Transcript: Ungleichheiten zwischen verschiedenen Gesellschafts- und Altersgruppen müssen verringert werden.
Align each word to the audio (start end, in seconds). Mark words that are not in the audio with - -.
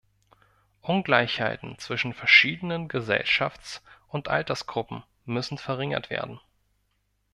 Ungleichheiten 0.81 1.77
zwischen 1.77 2.15
verschiedenen 2.15 2.87
Gesellschafts- 2.87 3.83
und 4.07 4.29
Altersgruppen 4.29 5.03
müssen 5.25 5.59
verringert 5.59 6.09
werden. 6.09 6.39